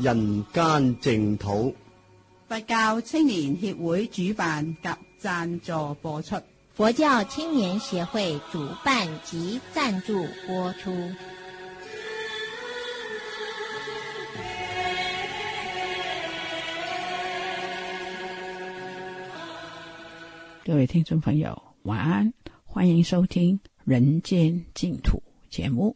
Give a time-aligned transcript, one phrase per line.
[0.00, 1.74] 人间净土，
[2.48, 6.34] 佛教青年协会主办及赞助播出。
[6.72, 10.90] 佛教青年协会主办及赞助播出。
[20.64, 22.32] 各位听众朋友，晚安！
[22.64, 25.18] 欢迎收听《人间净土》
[25.54, 25.94] 节目。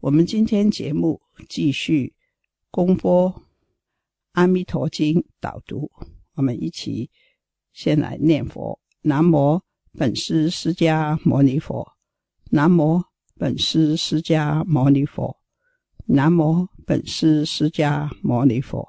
[0.00, 2.12] 我们今天节目继续。
[2.72, 3.28] 公播
[4.34, 5.90] 《阿弥陀经》导读，
[6.36, 7.10] 我们一起
[7.72, 9.60] 先来念佛：南无
[9.98, 11.94] 本师释迦牟尼佛，
[12.50, 13.02] 南无
[13.36, 15.36] 本师释迦牟尼佛，
[16.06, 18.78] 南无本师释迦牟尼佛。《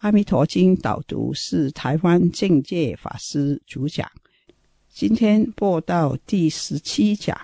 [0.00, 4.06] 阿弥陀经》导读是台湾境界法师主讲，
[4.90, 7.34] 今天播到第十七讲，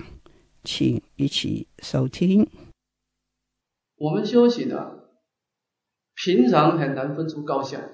[0.63, 2.47] 请一起收听。
[3.97, 5.06] 我们休息的。
[6.17, 7.91] 平常很难分出高下，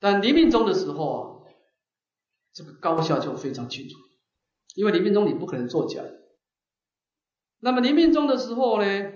[0.00, 1.20] 但临命终的时候啊，
[2.54, 3.94] 这个高下就非常清楚，
[4.74, 6.02] 因为临命终你不可能作假。
[7.60, 9.12] 那么临命终的时候呢，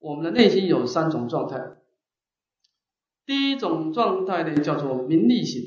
[0.00, 1.76] 我们的内心有三种状态。
[3.24, 5.62] 第一种状态呢叫做名利型，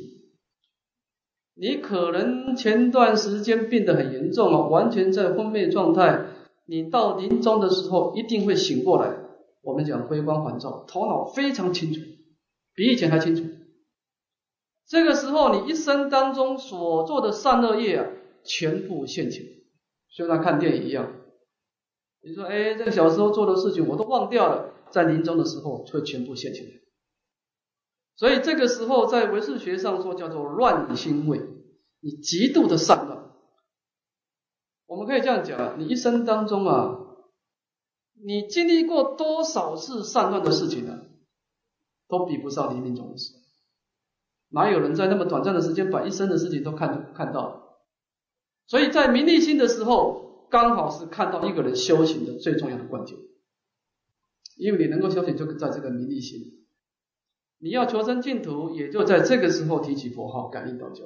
[1.55, 6.27] 你可能前段时间病得很严重啊，完全在昏迷状态，
[6.67, 9.27] 你到临终的时候一定会醒过来。
[9.68, 12.00] 我们讲回光返照，头脑非常清楚，
[12.73, 13.44] 比以前还清楚。
[14.88, 18.08] 这个时候，你一生当中所做的善恶业啊，
[18.45, 19.44] 全部现前，
[20.16, 21.14] 就像看电影一样。
[22.23, 26.64] 你说，哎，这小时候做的事情我都忘掉了，在临终的时候会全部现前。
[28.16, 31.42] 所以，这个时候在唯识学上说叫做乱心位，
[32.00, 33.33] 你极度的散乱。
[34.86, 37.04] 我们可以这样讲，你一生当中啊。
[38.23, 41.05] 你经历过多少次散乱的事情了，
[42.08, 43.33] 都比不上黎明中的事。
[44.50, 47.77] 哪有人在那么短暂的时间把一生的事情都看看到？
[48.66, 53.17] 所以在名利心的时候，刚好是看到一个人修行的最重要的关键。
[54.56, 56.39] 因为你能够修行，就在这个名利心。
[57.60, 61.04] 你要求生净土，也就在这个时候提起佛号，感应道教。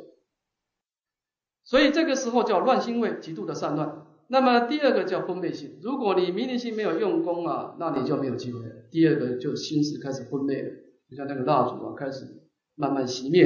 [1.64, 4.06] 所以这个时候叫乱心位，极度的散乱。
[4.32, 8.62] 那么第二个叫分配性，如果你明了性没有用功啊，那你就没有机会。
[8.90, 10.70] 第二个就心思开始分裂了，
[11.10, 12.42] 就像那个蜡烛啊，开始
[12.76, 13.46] 慢慢熄灭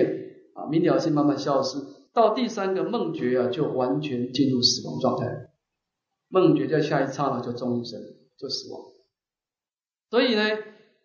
[0.53, 1.79] 啊，明了性慢慢消失，
[2.13, 5.49] 到第三个梦觉啊，就完全进入死亡状态。
[6.29, 7.99] 梦觉在下一刹那就终于生，
[8.37, 8.79] 就死亡。
[10.11, 10.43] 所以呢，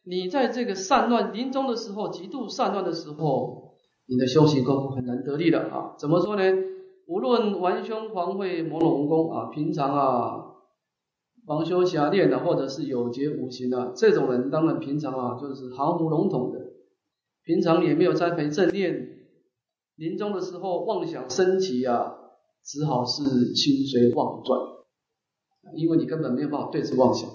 [0.05, 3.73] 你在这个散乱临终的时候，极度散乱的时候，
[4.05, 5.95] 你的修行功夫很难得力的啊。
[5.99, 6.43] 怎么说呢？
[7.11, 10.45] 无论玩凶黄慧、摩龙宫啊，平常啊，
[11.45, 16.61] 王修侠练的，或者是有节五行的这种人，当然平常啊，就是毫无笼统的，
[17.43, 19.27] 平常也没有栽培正念，
[19.97, 22.15] 临终的时候妄想升级啊，
[22.65, 24.61] 只好是心随妄转，
[25.75, 27.29] 因为你根本没有办法对治妄想。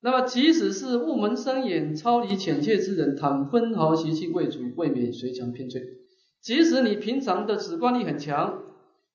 [0.00, 6.05] 那么，即使是雾门生眼、超离浅界之人，倘分毫习气未除，未免随强偏坠。
[6.40, 8.62] 即使你平常的直观力很强，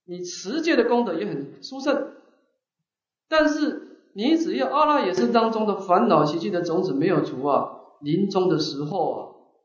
[0.05, 2.13] 你持戒的功德也很殊胜，
[3.29, 7.69] 但是你只要阿拉夜生当中的烦恼习气的种子没有除啊，
[8.01, 9.17] 临终的时候啊，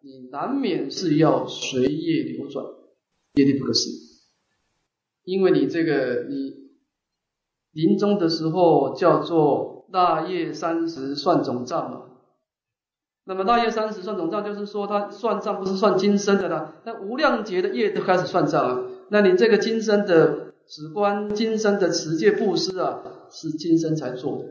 [0.02, 2.64] 你难免是要随业流转，
[3.34, 4.06] 绝对不可议。
[5.24, 6.70] 因为你这个你
[7.72, 12.15] 临终的时候叫做大业三十算总账啊。
[13.28, 18.88] 那么腊月三十算总账，就是说他算账不是算今生的啦，那无量劫的业都开始算账了。
[19.10, 24.44] 那你这个今生的持观、今生的持戒、布施啊，是今生才做的。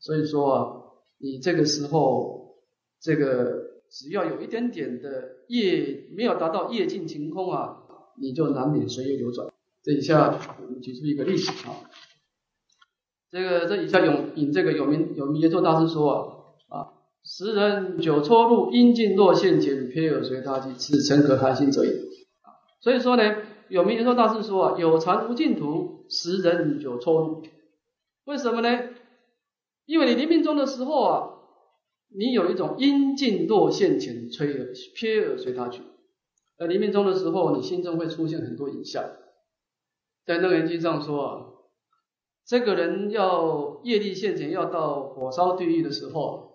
[0.00, 0.72] 所以说啊，
[1.18, 2.56] 你这个时候
[3.00, 7.78] 这个只要有一点点的业没有达到业尽情空啊，
[8.20, 9.48] 你就难免随业流转。
[9.82, 11.80] 这一下我们举出一个例子啊，
[13.30, 16.35] 这个这以下有引这个有名有名羯坐大师说啊。
[17.28, 21.90] 十人九错路，阴尽若陷前，偏耳随他去，此诚可开心者也。
[22.80, 23.38] 所以说呢，
[23.68, 27.42] 有名经说大师说啊，有禅无净土，十人九错路。
[28.26, 28.90] 为什么呢？
[29.86, 31.30] 因为你临命终的时候啊，
[32.16, 35.80] 你有一种阴尽若陷前，吹耳偏耳随他去。
[36.56, 39.02] 在临命终的时候，你心中会出现很多影像。
[40.24, 41.46] 在《楞严经》上说啊，
[42.46, 46.45] 这个人要业力现前，要到火烧地狱的时候。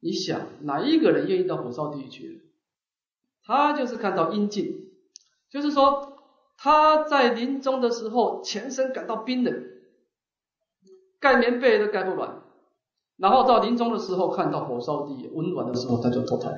[0.00, 2.42] 你想哪一个人愿意到火烧地狱去？
[3.44, 4.90] 他就是看到阴境，
[5.50, 6.16] 就是说
[6.56, 9.62] 他在临终的时候全身感到冰冷，
[11.20, 12.42] 盖棉被都盖不暖，
[13.18, 16.48] 然后到临终的时候看到火烧地狱，温暖的时候他就脱胎。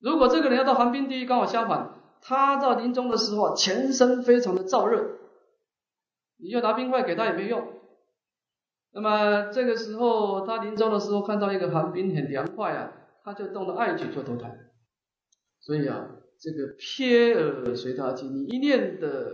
[0.00, 5.16] 如果这个人要到寒冰地狱，刚好相反，他到临终的时候全身非常的燥热，
[6.38, 7.83] 你就拿冰块给他也没用。
[8.94, 12.92] 那么这个时候，他临终的时候看到一个寒冰很凉快啊，
[13.24, 14.56] 他就动了爱去做投胎。
[15.60, 19.32] 所以啊，这个撇耳随他去，你一念的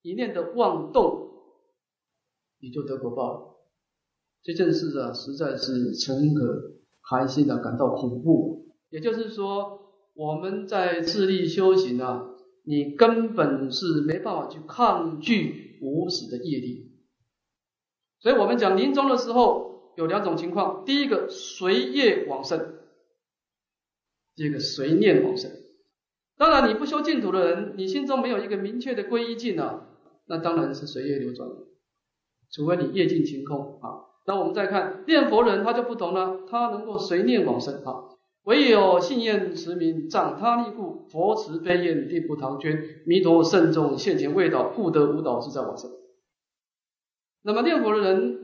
[0.00, 1.28] 一念的妄动，
[2.60, 3.54] 你就得果报。
[4.42, 8.64] 这件事啊，实在是诚可寒心啊，感到恐怖。
[8.88, 12.30] 也就是说，我们在自力修行啊，
[12.64, 16.85] 你根本是没办法去抗拒无始的业力。
[18.26, 22.74] 所以我们讲临终的时候有两种情况：第一个随业往生，
[24.34, 25.48] 第二个随念往生。
[26.36, 29.86] 当然你不修净土的人，你心中没有一个明确的皈依境啊，
[30.26, 31.68] 那当然是随业流转了。
[32.50, 34.02] 除非你业尽情空啊。
[34.26, 38.06] 那我们再看念佛人他就不同了，他能够随念往生啊。
[38.42, 42.76] 唯有信愿持名，长他力故，佛慈悲愿地不唐捐，
[43.06, 45.88] 弥陀圣众现前未到，不得无倒自在往生。
[47.46, 48.40] 那么念佛的人，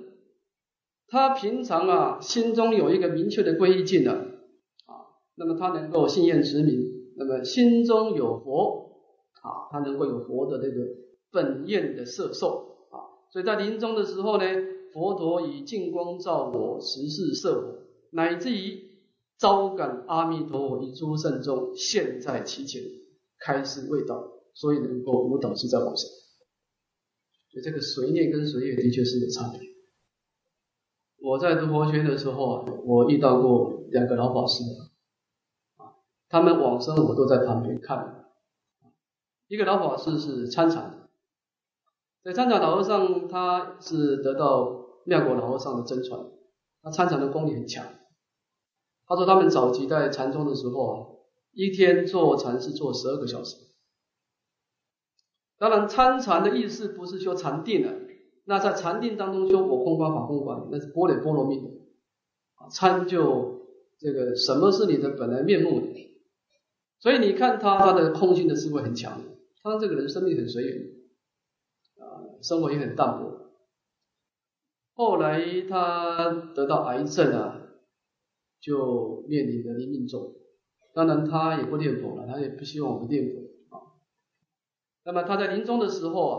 [1.08, 4.12] 他平常啊心中有一个明确的规矩呢，
[4.87, 4.94] 啊，
[5.34, 6.78] 那么他能够信愿持名，
[7.16, 9.00] 那么心中有佛，
[9.43, 10.87] 啊，他能够有佛的那个
[11.32, 14.44] 本愿的摄受，啊，所以在临终的时候呢，
[14.93, 17.78] 佛陀以净光照我，十世摄我，
[18.12, 18.84] 乃至于
[19.37, 22.81] 招感阿弥陀佛以诸圣众现在其前，
[23.40, 26.22] 开示未到，所以能够无等自在往生。
[27.52, 29.60] 就这个随念跟随业的确是有差别。
[31.20, 34.64] 我在读佛学的时候，我遇到过两个老法师，
[35.76, 35.93] 啊，
[36.31, 38.25] 他们往生我都在旁边看。
[39.49, 41.10] 一个老法师是参禅，
[42.25, 46.26] 在参禅老和尚，他是得到妙果老和尚的真传，
[46.82, 47.87] 他参禅的功力很强。
[49.06, 50.96] 他说他们早期在禅宗的时候，啊，
[51.52, 53.72] 一天做禅是做十二个小时。
[55.62, 57.93] 当然，参禅的意思不是修禅定了，
[58.47, 61.62] 那在禅定当中修我空观、法空观，那是波若波罗蜜。
[62.69, 63.61] 参就
[63.97, 65.81] 这个什么是你的本来面目？
[66.99, 69.23] 所以你看他他的空性的智慧很强，
[69.62, 70.79] 他这个人生命很随缘，
[72.05, 73.53] 啊，生活也很淡薄。
[74.94, 77.69] 后来他得到癌症啊，
[78.61, 80.35] 就面临着临命终。
[80.93, 83.51] 当然他也不念佛了，他也不希望我们念佛。
[85.04, 86.34] 那么他在临终的时候啊，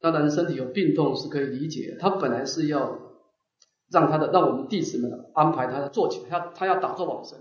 [0.00, 1.96] 当然身体有病痛是可以理解。
[1.98, 2.98] 他本来是要
[3.90, 7.38] 让他的，让我们弟子们安排他坐起，来，他他要打坐往生。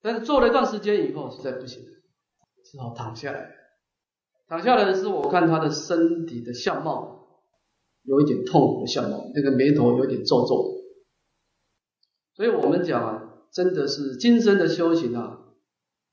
[0.00, 1.82] 但是坐了一段时间以后，实在不行，
[2.64, 3.50] 只好躺下来。
[4.46, 7.40] 躺下来的时，候，我看他的身体的相貌
[8.02, 10.72] 有一点痛苦的相貌，那个眉头有点皱皱
[12.34, 15.40] 所以我们讲啊，真的是今生的修行啊。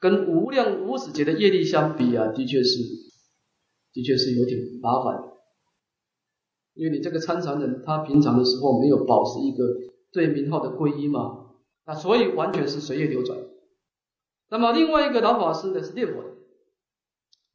[0.01, 2.79] 跟无量无始劫的业力相比啊，的确是，
[3.93, 5.29] 的确是有点麻烦。
[6.73, 9.63] 因为你这个参禅人，他平常的时候没有保持一个
[10.11, 11.51] 对名号的皈依嘛，
[11.85, 13.37] 那所以完全是随业流转。
[14.49, 16.29] 那么另外一个老法师呢是念佛的，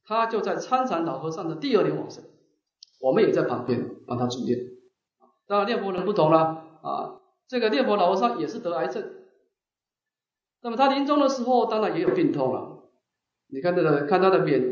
[0.05, 2.23] 他就在参禅老和尚的第二年往生，
[3.01, 4.57] 我们也在旁边帮他助念。
[5.49, 9.26] 然念佛人不同了啊，这个念佛老和尚也是得癌症。
[10.63, 12.85] 那么他临终的时候，当然也有病痛了。
[13.49, 14.63] 你看他的看他的脸，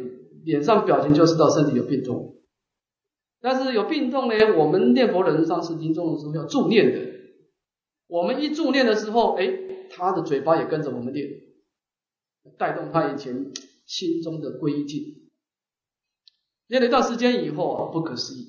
[0.45, 2.41] 脸上表情就知道身体有病痛。
[3.41, 7.13] 但是有病痛呢，我们念佛人上是临终的时候要助念的。
[8.07, 9.49] 我们一助念的时候，哎，
[9.91, 11.27] 他的嘴巴也跟着我们念，
[12.59, 13.53] 带动他以前
[13.87, 15.29] 心中的归敬。
[16.69, 18.47] 念了一段时间以后，不可思议，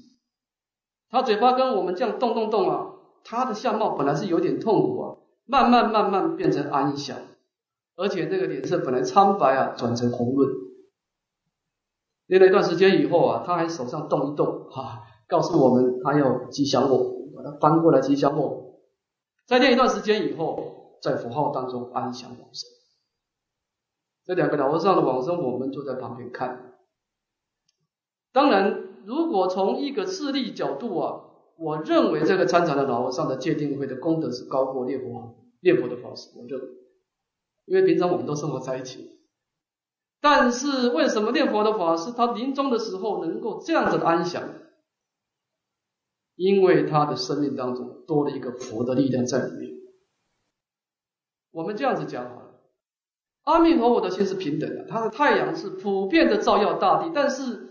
[1.09, 2.93] 他嘴巴跟我们这样动动动啊，
[3.25, 5.24] 他的相貌本来是有点痛苦啊。
[5.47, 7.17] 慢慢慢慢变成安详，
[7.95, 10.49] 而且那个脸色本来苍白啊，转成红润。
[12.27, 18.81] 练了一段时间以后啊，他还手上动一动，哈，告诉我们他要吉祥物，把它翻过来吉祥物。
[19.45, 22.67] 再练一段时间以后，在符号当中安详往生。
[24.25, 26.73] 这两个老和尚的往生，我们就在旁边看。
[28.31, 31.24] 当然，如果从一个视力角度啊。
[31.57, 36.67] 我认为这个参禅的老和尚的界定会的功德是高过念佛念佛的法师，我认为，
[37.65, 39.17] 因为平常我们都生活在一起，
[40.21, 44.43] 但是为什么念佛的法师他临终的时候能够这样子安详？
[46.35, 49.71] 因为他的生命当中多了一个佛的力量在里面。
[51.51, 52.59] 我们这样子讲好了，
[53.43, 57.69] 阿弥陀佛的心是平等的，他的太阳是普遍的照耀大地，但是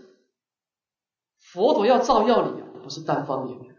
[1.37, 3.74] 佛陀要照耀你啊，不是单方面的。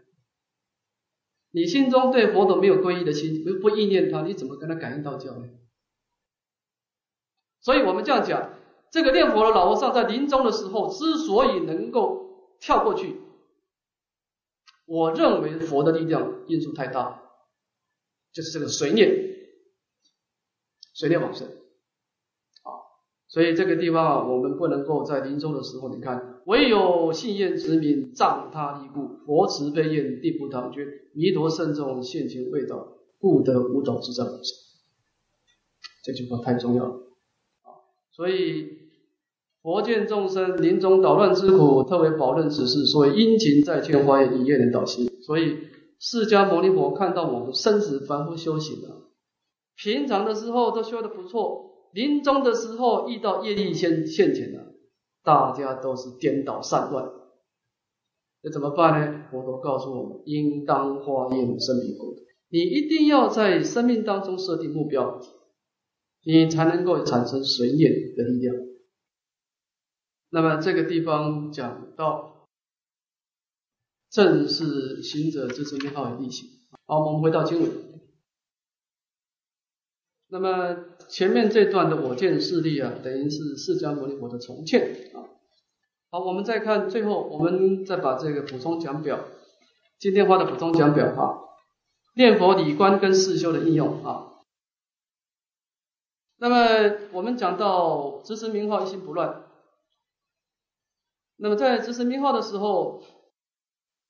[1.51, 5.47] 你心中对佛祖没有皈依的心，不不意念他，你怎么跟他感应道教呢？
[7.61, 8.53] 所以我们这样讲，
[8.91, 13.15] 这个念佛的老和尚在临终的时候之所以能够跳过去，
[14.85, 17.23] 我认为佛的力量因素太大，
[18.33, 19.09] 就是这个随念，
[20.93, 21.47] 随念往生
[23.29, 26.36] 所以这个地方啊，我们不能够在临终的时候，你看。
[26.47, 32.87] 唯有信愿之名，仗他力故，佛慈悲愿，地不挡绝，弥陀圣众现前未到，
[33.19, 34.25] 故得五蹈之障。
[36.05, 36.93] 这句话太重要了
[37.63, 37.83] 啊！
[38.13, 38.65] 所以
[39.61, 45.05] 佛见众生临终捣乱之苦，特别保任此事，所以殷勤在千花叶里叶里导心。
[45.23, 45.57] 所以
[45.99, 48.95] 释迦牟尼佛看到我们生死凡夫修行啊，
[49.75, 54.66] 平常的时候都修得不错，临终的时候遇到业力现现前了。
[55.27, 57.05] 大家都是颠倒散乱，
[58.41, 59.25] 那怎么办呢？
[59.29, 62.21] 佛陀告诉我们，应当化验生命功德。
[62.47, 65.19] 你一定要在生命当中设定目标，
[66.23, 68.55] 你才能够产生随念的力量。
[70.29, 72.45] 那么这个地方讲到，
[74.09, 76.49] 正是行者自身美好的逆行。
[76.85, 77.86] 好，我们回到经文。
[80.29, 80.75] 那么
[81.07, 85.23] 前面这段的我见势力啊，等于是释迦牟尼佛的重现啊。
[86.11, 89.23] 好，我们再看最后，我们再把这个补充讲表，
[89.99, 91.39] 今天发的补充讲表啊，
[92.15, 94.33] 念佛理观跟四修的应用啊。
[96.39, 99.47] 那么我们讲到执持名号一心不乱，
[101.37, 103.01] 那么在执持名号的时候，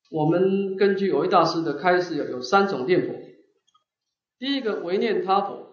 [0.09, 3.13] 我们根据有为大师的开示有有三种念佛，
[4.39, 5.67] 第一个唯念他佛。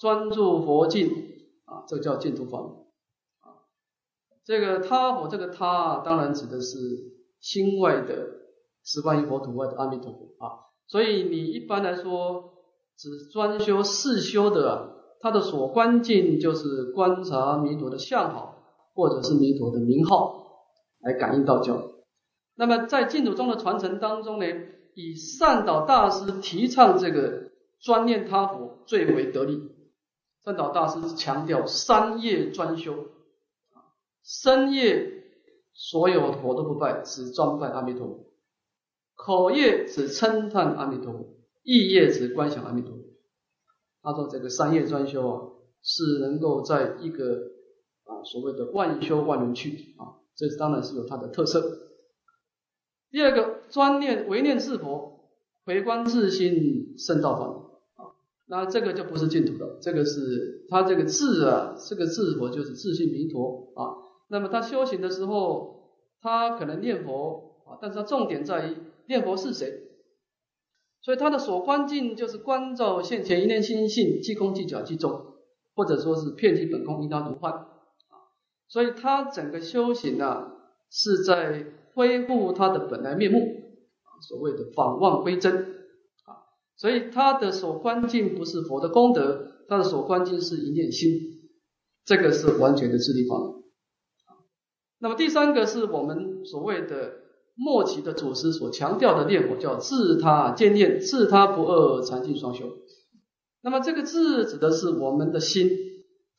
[0.00, 1.08] 专注佛境
[1.66, 2.70] 啊，这叫净土法门
[3.40, 3.60] 啊。
[4.46, 6.78] 这个他佛，这个他当然指的是
[7.38, 8.26] 心外的
[8.82, 10.72] 十观音佛土外的阿弥陀佛啊。
[10.88, 12.54] 所以你一般来说
[12.96, 18.56] 只专修四修的，他的所观境就是观察弥陀的相好，
[18.94, 20.64] 或者是弥陀的名号
[21.02, 21.82] 来感应道教。
[22.54, 24.46] 那么在净土宗的传承当中呢，
[24.94, 27.50] 以善导大师提倡这个
[27.82, 29.69] 专念他佛最为得力。
[30.44, 33.92] 三岛大师强调三业专修，啊，
[34.24, 35.24] 身业
[35.74, 38.26] 所有佛都不拜，只专拜阿弥陀；佛；
[39.16, 41.26] 口业只称叹阿弥陀；佛，
[41.62, 42.90] 意业只观想阿弥陀。
[42.92, 42.96] 佛。
[44.02, 45.44] 他说这个三业专修啊，
[45.82, 47.36] 是能够在一个
[48.04, 51.88] 啊所谓的万修万能去啊，这当然是有它的特色。
[53.10, 55.28] 第二个专念唯念是佛，
[55.66, 57.69] 回观自心圣道法。
[58.50, 63.94] 那这个就不是净土了，这个是他这个智啊，这个智佛就是智信弥陀啊。
[64.28, 65.88] 那么他修行的时候，
[66.20, 68.76] 他可能念佛啊，但是他重点在于
[69.06, 69.82] 念佛是谁。
[71.00, 75.26] 所以他的所观境就是观照现前一念心性，即空即假即中，
[75.76, 77.64] 或者说是遍即本空，应当如换啊。
[78.68, 80.50] 所以他整个修行呢，
[80.90, 83.38] 是在恢复他的本来面目
[84.28, 85.76] 所谓的返望归真。
[86.80, 91.10] 所以他的所关键不是佛的功德，他的所关键是一念心，
[92.06, 93.52] 这个是完全的自力法门。
[94.98, 97.16] 那么第三个是我们所谓的
[97.54, 102.70] 末期的祖师所强调的念佛，叫自他见念，自他不二，禅净双修。
[103.60, 105.68] 那么这个“自”指的是我们的心，“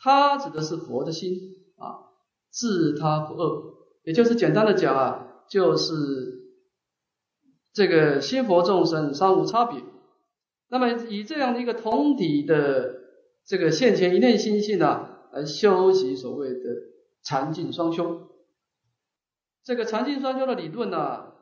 [0.02, 1.36] 他”指的是佛的心
[1.78, 2.02] 啊，
[2.50, 3.64] 自他不二，
[4.06, 5.94] 也就是简单的讲啊，就是
[7.74, 9.91] 这个心佛众生三无差别。
[10.72, 13.02] 那么以这样的一个同体的
[13.46, 16.60] 这个现前一念心性呢，来修习所谓的
[17.22, 18.30] 禅净双修。
[19.64, 21.34] 这个禅净双修的理论呢，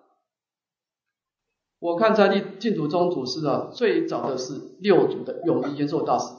[1.78, 6.34] 我看在净净土宗祖师啊，最早的是六祖的永一延寿大师。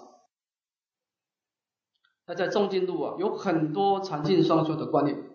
[2.26, 5.30] 那在中经路啊，有很多禅净双修的观念。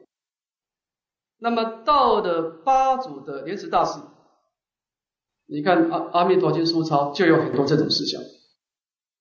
[1.38, 4.02] 那么道的八祖的莲池大师。
[5.48, 8.22] 你看阿阿弥陀经书抄就有很多这种思想，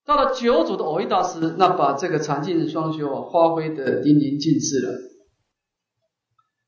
[0.06, 4.98] 到了九祖的偶一大师，那把这个禅净双修啊发挥的淋漓尽致了。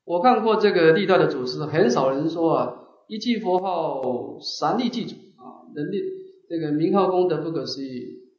[0.05, 2.73] 我看过这个历代的祖师，很少人说啊，
[3.09, 4.03] 一句佛号，
[4.41, 6.03] 三力祭祖啊，能力
[6.51, 8.31] 这个名号功德不可思议，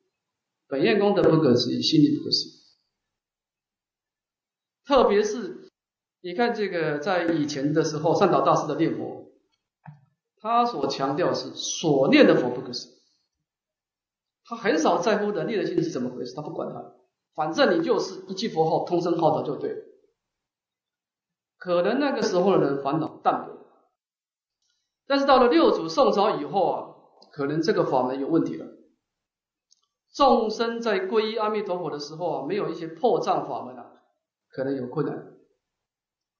[0.69, 2.51] 本愿功德不可思议，心力不可思议。
[4.85, 5.67] 特别是
[6.21, 9.26] 你看这个在以前的时候，善导大师的念佛。
[10.47, 12.97] 他所强调是所念的佛不可议，
[14.45, 16.93] 他很少在乎念的内心是怎么回事，他不管他，
[17.35, 19.75] 反正你就是一句佛号，通身号的就对。
[21.57, 23.57] 可能那个时候的人烦恼淡薄，
[25.05, 26.95] 但是到了六祖宋朝以后啊，
[27.33, 28.67] 可能这个法门有问题了。
[30.13, 33.91] 众生在皈依阿弥陀佛的时候啊，没有一些破障法门啊，
[34.51, 35.27] 可能有困难，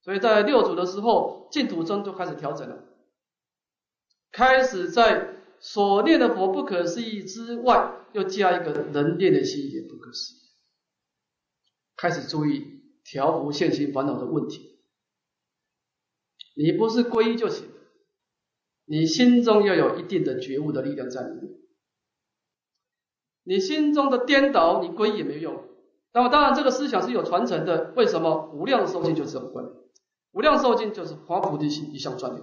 [0.02, 2.86] 所以在六祖的时候，净土宗就开始调整了。
[4.31, 10.38] 开始在所念的佛不可思议之外，又加一个能念的心也不可思议。
[11.96, 14.75] 开始注意调伏现行烦恼的问题。
[16.55, 17.67] 你不是皈依就行，
[18.86, 21.53] 你心中要有一定的觉悟的力量在里面。
[23.43, 25.63] 你心中的颠倒，你皈依也没用。
[26.13, 27.93] 那么当然，这个思想是有传承的。
[27.96, 29.63] 为什么无量寿经就这么贵？
[30.31, 32.41] 无量寿经就是黄菩地区一项专利。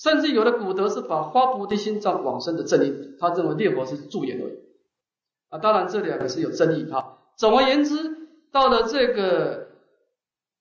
[0.00, 4.56] 甚至有的古德是把花菩提心脏往生的正义，他认为念佛是助缘而已。
[5.50, 7.18] 啊，当然这两个是有争议哈。
[7.36, 7.94] 总而言之，
[8.50, 9.72] 到了这个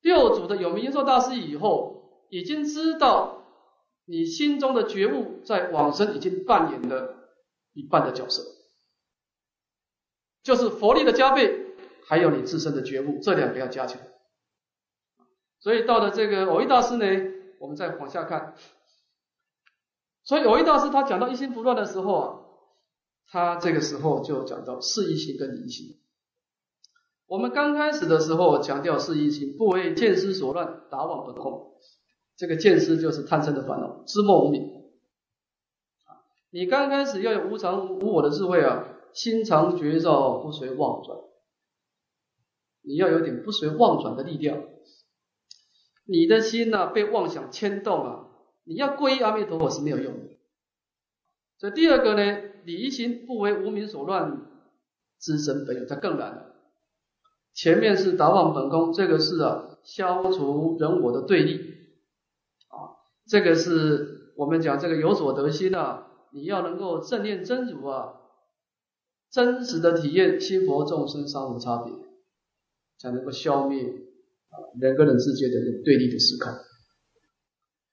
[0.02, 3.46] 六祖的有名音受大师以后，已经知道
[4.06, 7.32] 你心中的觉悟在往生已经扮演了
[7.72, 8.44] 一半的角色，
[10.44, 14.02] 就是佛力的加倍，还有你自身的觉悟，这两个要加强。
[15.62, 17.06] 所以到了这个偶益大师呢，
[17.60, 18.54] 我们再往下看。
[20.30, 22.40] 所以，有一道是他讲到一心不乱的时候啊，
[23.32, 26.00] 他这个时候就讲到四一心跟一心。
[27.26, 31.72] 我们刚开始的时候强调是一心，不为见思所乱，达妄不空。
[32.38, 34.62] 这个见思就是贪嗔的烦恼，知梦无明。
[36.52, 41.18] 你刚开始要有无常无我的智慧啊，心常觉照，不随妄转。
[42.84, 44.64] 你要有点不随妄转的力量。
[46.06, 48.28] 你的心呐，被妄想牵动啊。
[48.70, 50.28] 你要皈依阿弥陀佛是没有用的，
[51.58, 54.46] 所以第二个呢，你一心不为无名所乱，
[55.20, 56.54] 知身本有它更难。
[57.56, 61.78] 前面是达往本空，这个是啊，消除人我的对立
[62.68, 62.94] 啊，
[63.28, 68.22] 这个是我们讲这个有所得心啊，你要能够正念真如啊，
[69.32, 71.92] 真实的体验心佛众生三无差别，
[73.00, 76.69] 才能够消灭啊人跟人之间的对立的思考。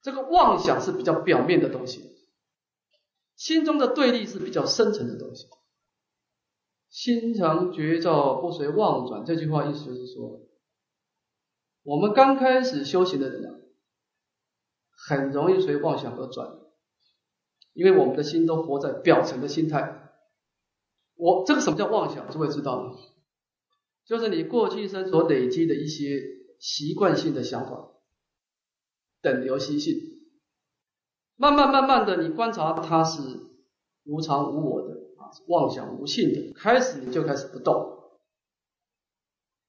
[0.03, 2.11] 这个妄想是比较表面的东西，
[3.35, 5.47] 心中的对立是比较深层的东西。
[6.89, 10.41] 心常觉照不随妄转，这句话意思是说，
[11.83, 13.59] 我们刚开始修行的人啊，
[15.09, 16.59] 很容易随妄想而转，
[17.75, 20.05] 因为我们的心都活在表层的心态。
[21.17, 22.95] 我这个什么叫妄想，诸位知道吗？
[24.07, 26.23] 就是你过去一生所累积的一些
[26.61, 27.96] 习惯性的想法。
[29.27, 30.23] 等流心性，
[31.35, 33.21] 慢慢慢慢的，你观察它是
[34.05, 38.05] 无常无我的啊，妄想无性的，开始你就开始不动。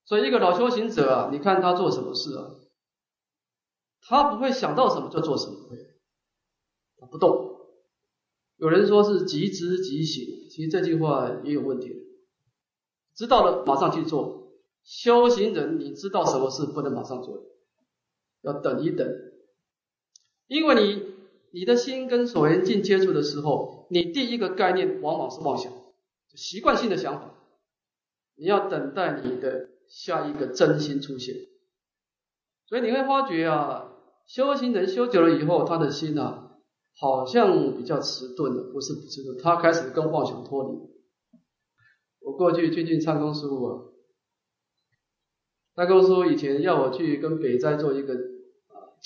[0.06, 2.54] 所以一个老修行者啊，你看他做什么事啊，
[4.02, 5.56] 他不会想到什么就做什么，
[7.00, 7.56] 不不动。
[8.58, 11.96] 有人说是即知即行，其实这句话也有问题的。
[13.16, 17.44] 知道了马上去做，修行人你知道什么事不能马上做，
[18.44, 19.08] 要等一等。
[20.48, 21.06] 因为你，
[21.52, 25.72] 你的心跟所缘境接触的时候，你第一个概念往往是妄想，
[26.36, 27.34] 习惯性的想法。
[28.36, 31.36] 你要等待你的下一个真心出现。
[32.68, 33.92] 所以你会发觉啊，
[34.28, 36.56] 修行人修久了以后，他的心啊，
[36.98, 41.40] 好像比较迟钝的，不是不迟钝，他开始跟妄想脱离。
[42.22, 43.94] 我过去最近参功师傅，
[45.76, 48.37] 那公师傅以前要我去跟北斋做一个。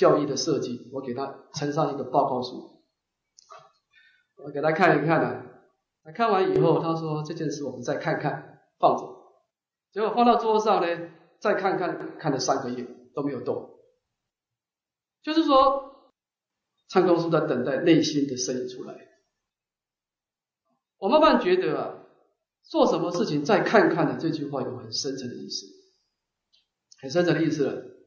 [0.02, 2.84] 教育的设计，我给他呈上一个报告书，
[4.44, 5.44] 我给他看一看呢。
[6.16, 9.04] 看完以后，他说这件事我们再看看，放着。
[9.92, 12.84] 结果放到桌上呢，再看看看了三个月
[13.14, 13.80] 都没有动，
[15.22, 16.10] 就是说，
[16.90, 18.96] 唱功书在等待内心的声音出来。
[20.98, 22.08] 我慢慢觉得，
[22.64, 25.68] 做什么事情再看看的这句话有很深层的意思，
[27.00, 28.01] 很深层的意思了。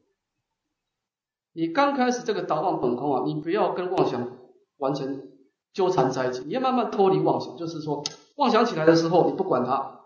[1.57, 4.37] 你刚开始这个导往本空啊，你不要跟妄想
[4.75, 5.23] 完全
[5.71, 7.55] 纠缠在一起，你要慢慢脱离妄想。
[7.55, 8.03] 就是说，
[8.35, 10.01] 妄想起来的时候，你不管它，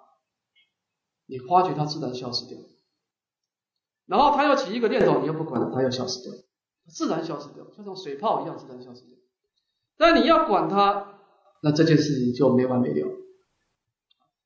[1.26, 2.56] 你发觉它自然消失掉。
[4.06, 6.40] 然后它要起一个念头，你又不管它，又消失掉，
[6.88, 9.18] 自然消失掉，就像水泡一样自然消失掉。
[9.98, 11.20] 但你要管它，
[11.64, 13.08] 那这件事情就没完没了。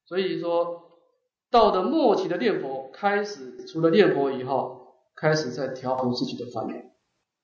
[0.05, 0.89] 所以说，
[1.51, 6.92] 到了末期的念佛，开始除了念佛以后，开始在调伏自己的烦恼。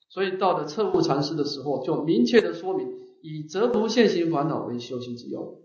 [0.10, 2.88] 所以到了彻悟禅师的时候，就明确的说明
[3.22, 5.62] 以折伏现行烦恼为修行之用。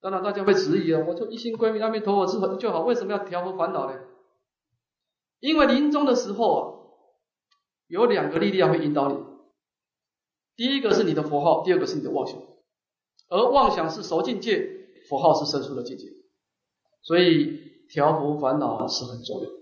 [0.00, 4.00] 当然，大家会质疑啊，我说一心归命阿弥陀佛是很就好，为什么要调伏烦恼呢？
[5.40, 6.60] 因为临终的时候啊，
[7.88, 9.24] 有两个力量会引导你。
[10.54, 12.40] 第一个是你的佛号，第二个是你的妄想。
[13.30, 14.64] 而妄想是熟境界，
[15.08, 16.04] 佛号是生疏的境界，
[17.02, 17.58] 所以
[17.90, 19.57] 调伏烦恼是很重要。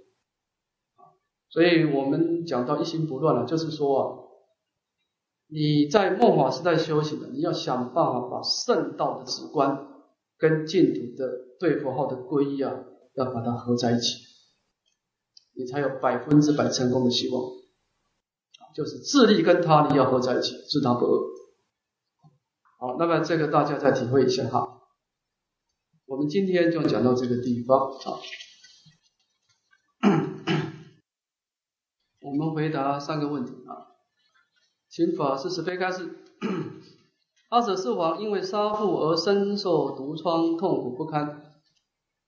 [1.51, 4.03] 所以我们讲到一心不乱了，就是说，啊，
[5.49, 9.87] 你在末法时代修行的，你要想办法把圣道的直观
[10.39, 11.29] 跟净土的
[11.61, 12.75] 对佛号的皈依啊，
[13.15, 14.19] 要把它合在一起，
[15.55, 17.43] 你才有百分之百成功的希望。
[18.75, 21.23] 就是自利跟他，利要合在一起，自他不二。
[22.79, 24.83] 好，那么这个大家再体会一下哈。
[26.05, 28.21] 我们今天就讲到这个地方啊。
[32.27, 33.87] 我们回答三个问题啊，
[34.91, 36.09] 请法师慈悲开示。
[37.49, 41.55] 二舍四王因为杀父而深受毒疮，痛苦不堪，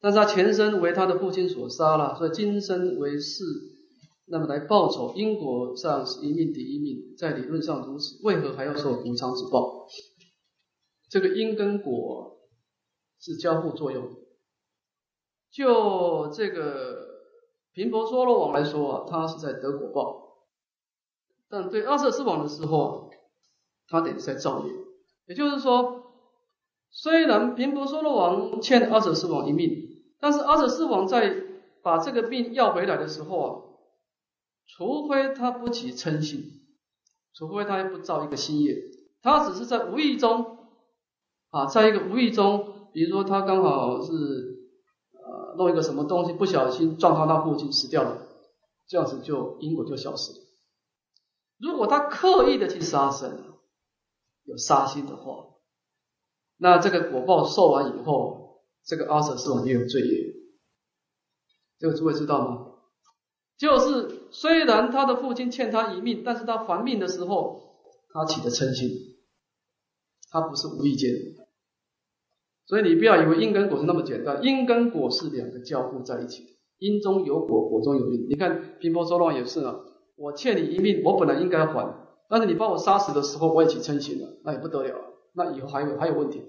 [0.00, 3.42] 但是他前身为他的父亲所杀了，所以今生为世
[4.26, 9.88] 那么来报仇，因果上是一命抵一命，在理论上如此，为何还要受毒疮之报？
[11.10, 12.38] 这个因跟果
[13.18, 14.10] 是交互作用，
[15.50, 17.07] 就这个。
[17.72, 20.46] 平伯梭罗王来说啊，他是在得果报；
[21.48, 22.90] 但对阿舍斯王的时候啊，
[23.88, 24.72] 他得在造业。
[25.26, 26.12] 也就是说，
[26.90, 29.70] 虽然平伯梭罗王欠阿舍斯王一命，
[30.20, 31.34] 但是阿舍斯王在
[31.82, 33.48] 把这个命要回来的时候啊，
[34.66, 36.42] 除非他不起嗔心，
[37.34, 38.74] 除非他又不造一个新业，
[39.20, 40.58] 他只是在无意中
[41.50, 44.57] 啊，在一个无意中，比如说他刚好是。
[45.58, 48.26] 弄一个什么东西，不小心撞到他父亲死掉了，
[48.86, 50.38] 这样子就因果就消失了。
[51.58, 53.56] 如果他刻意的去杀生，
[54.44, 55.46] 有杀心的话，
[56.56, 60.28] 那这个果报受完以后，这个阿舍是我也有罪业。
[61.80, 62.74] 这个诸位知道吗？
[63.56, 67.78] 就是虽然他的父亲欠他一命，但是他还命的时候，
[68.14, 69.16] 他起的嗔心，
[70.30, 71.10] 他不是无意间
[72.68, 78.26] 所以你不要以为因跟果是那么简单，因跟果是两个交互在一起的，因中有果，果中有因。
[78.28, 79.74] 你看，平波说乱也是啊，
[80.16, 81.96] 我欠你一命，我本来应该还，
[82.28, 84.94] 但是你把我杀死的时候我也经成心了，那也不得了，
[85.34, 86.42] 那以后还有还有问题。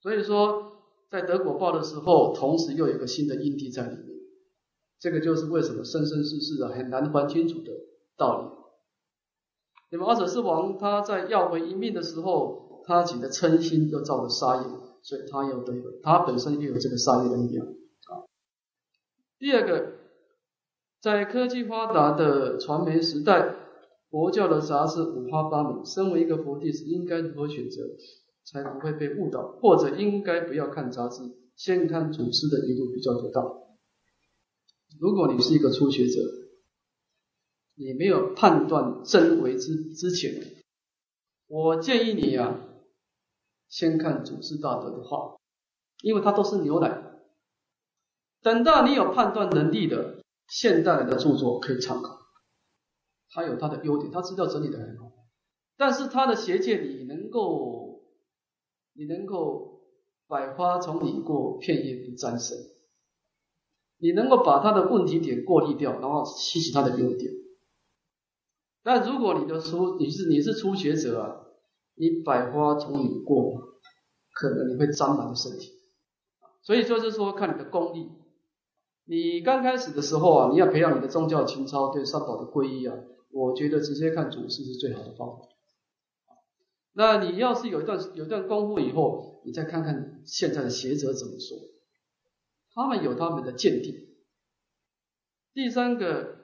[0.00, 0.70] 所以说，
[1.10, 4.06] 在得果报的时候，同时又有一个新的因地在里面，
[5.00, 7.72] 这个就是为什么生生世世的很难还清楚的
[8.16, 8.58] 道理。
[9.90, 12.61] 你们二舍是王他在要回一命的时候。
[12.84, 14.62] 他起的嗔心又造了杀业，
[15.02, 18.26] 所以他要得他本身就有这个杀业的力量啊。
[19.38, 19.92] 第二个，
[21.00, 23.54] 在科技发达的传媒时代，
[24.10, 27.82] 佛教的杂志五花八门，身为一个佛弟子应该如何选择，
[28.44, 29.56] 才不会被误导？
[29.60, 31.22] 或者应该不要看杂志，
[31.56, 33.44] 先看祖师的一路比较得当。
[34.98, 36.20] 如果你是一个初学者，
[37.76, 40.32] 你没有判断真伪之之前，
[41.48, 42.58] 我建议你呀。
[43.72, 45.34] 先看祖师大德的话，
[46.02, 47.10] 因为它都是牛奶。
[48.42, 52.18] 等到你有判断能力的现代人的著作可以参考，
[53.30, 55.10] 它有它的优点，它资料整理的很好。
[55.78, 58.02] 但是它的邪见，你能够，
[58.92, 59.80] 你能够
[60.28, 62.58] 百花丛里过，片叶不沾身。
[63.96, 67.32] 你能够把他的问题点过滤掉，然后吸取它的优点。
[68.82, 71.22] 但如果你的初，你是你是初学者。
[71.22, 71.38] 啊，
[72.02, 73.78] 你百花从你过，
[74.34, 75.70] 可能你会沾满身体，
[76.60, 78.10] 所以就是说看你的功力。
[79.04, 82.96] 你刚开始的时候啊，你要培养你的宗教情操，对三宝的皈依啊，
[83.30, 85.44] 我觉得直接看祖师是最好的方法。
[86.94, 91.56] 那你要是有一段有一段功夫以后，你再看看现在的学者怎么说，
[92.74, 94.16] 他们有他们的见地。
[95.54, 96.36] 第三个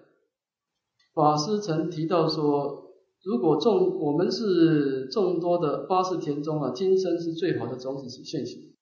[1.14, 2.86] 法师曾提到说。
[3.24, 8.74] 如果众我们是众多的八世田中啊，今生是最好的种子是现行。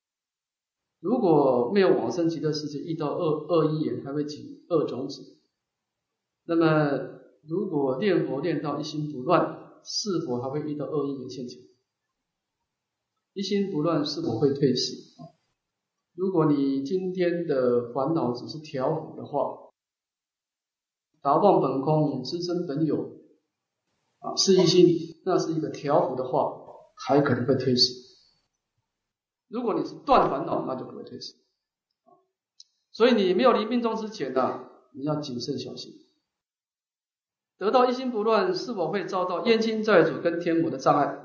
[1.01, 5.39] 如果没有往生极乐世界，遇到恶恶因缘，还会起恶种子。
[6.47, 11.63] 那么，如果念佛念到一心不乱，是否还会遇到恶因缘现前？
[13.35, 15.21] 一心不乱是否会退死？
[15.23, 15.33] 啊？
[16.15, 19.55] 如果你今天的烦恼只是调伏的话，
[21.23, 23.17] 达望本空，知身本有。
[24.37, 26.51] 是意心理，那是一个调和的话，
[26.97, 27.93] 还可能被推迟。
[29.49, 31.35] 如果你是断烦恼，那就不会推迟。
[32.91, 35.93] 所以你没有离命中之前呢，你要谨慎小心。
[37.59, 41.19] 得到一心不乱，是否会遭到冤亲债主跟天魔的障碍？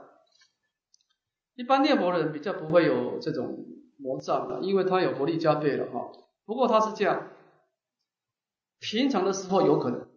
[1.56, 3.66] 一般念佛的人比较不会有这种
[3.98, 6.12] 魔障，因为他有佛力加倍了哈。
[6.46, 7.32] 不过他是这样，
[8.80, 10.11] 平常的时候有可能。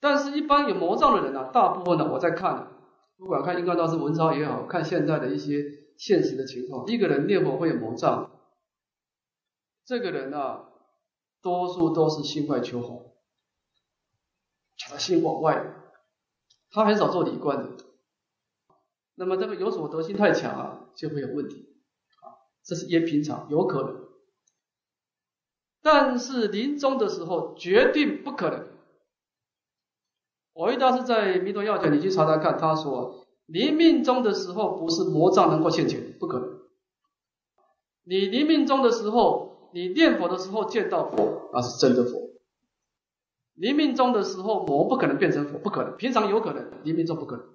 [0.00, 2.68] 但是，一般有魔障的人呢，大部分呢，我在看，
[3.16, 5.60] 不管看阴干道是文抄也好，看现在的一些
[5.98, 8.30] 现实的情况，一个人念佛会有魔障，
[9.84, 10.66] 这个人呢，
[11.42, 13.16] 多数都是心外求佛，
[14.88, 15.66] 他心往外，
[16.70, 17.84] 他很少做理观的。
[19.16, 21.76] 那么这个有所得心太强啊，就会有问题
[22.22, 24.08] 啊，这是也平常有可能，
[25.82, 28.77] 但是临终的时候，绝对不可能。
[30.58, 32.58] 我一大师在《弥陀要解》，你去查查看。
[32.58, 33.14] 他说
[33.46, 36.48] ：“临命终的时候，不是魔障能够现前，不可能。
[38.02, 42.18] 你临命终的时候，你念佛的时候见到佛，那是真的佛。
[43.54, 45.96] 临命终的时候，魔不可能变成佛，不可能。
[45.96, 47.46] 平常有可能，临命终不可能。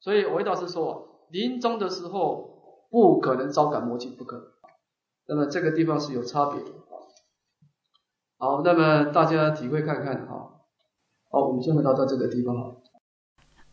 [0.00, 4.46] 所以维大师说，临终的时候不可能招感魔境，不可能。
[5.28, 6.66] 那么这个地方是有差别的
[8.38, 10.54] 好，那么大家体会看看啊。”
[11.32, 12.76] 好，我们先回到这个地方了。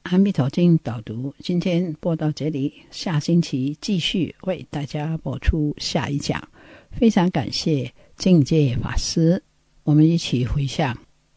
[0.04, 6.39] 阿弥陀经导读，今天播到这里，下星期继续为大家播出下一讲。
[6.91, 9.41] 非常感谢境界法师，
[9.84, 10.96] 我们一起回向：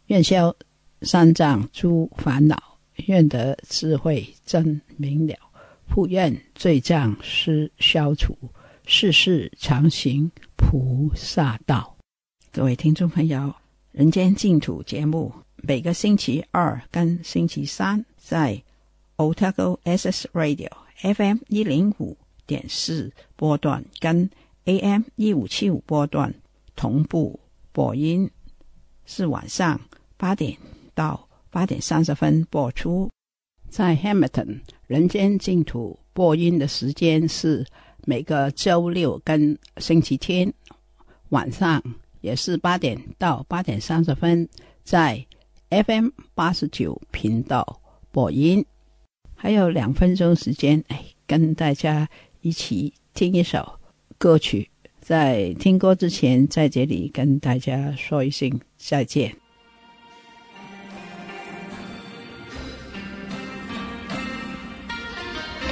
[0.09, 0.54] 愿消
[1.00, 2.62] 三藏诸烦恼，
[3.06, 5.35] 愿得智慧真明了，
[5.88, 8.37] 复愿罪障失消除，
[8.85, 11.96] 世世常行菩萨道。
[12.52, 13.50] 各位听众朋友，
[13.90, 15.33] 人间净土节目。
[15.62, 18.62] 每个星期二跟星期三，在
[19.18, 20.68] Otago S S Radio
[21.02, 24.28] F M 一零五点四波段跟
[24.64, 26.34] A M 一五七五波段
[26.74, 27.38] 同步
[27.72, 28.30] 播音，
[29.04, 29.78] 是晚上
[30.16, 30.56] 八点
[30.94, 33.10] 到八点三十分播出。
[33.68, 37.64] 在 Hamilton 人间净土播音的时间是
[38.04, 40.52] 每个周六跟星期天
[41.28, 41.82] 晚上，
[42.22, 44.48] 也是八点到八点三十分
[44.84, 45.24] 在。
[45.70, 47.80] FM 八十九频道
[48.11, 48.66] 播音，
[49.37, 52.09] 还有两分钟时间，哎，跟大家
[52.40, 53.78] 一起听一首
[54.18, 54.68] 歌曲。
[55.00, 59.37] 在听歌之前，在这里跟大家说一声再见。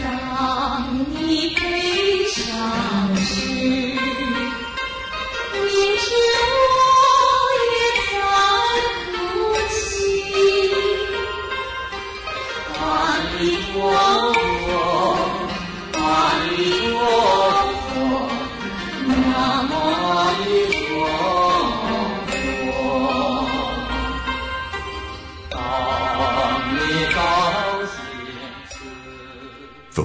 [0.01, 3.88] 当你悲伤时。